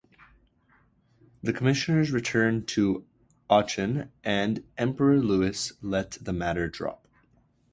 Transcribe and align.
The 1.43 1.53
commissioners 1.53 2.09
returned 2.11 2.67
to 2.69 3.05
Aachen, 3.51 4.11
and 4.23 4.63
Emperor 4.75 5.19
Louis 5.19 5.73
let 5.79 6.17
the 6.19 6.33
matter 6.33 6.67
drop. 6.67 7.07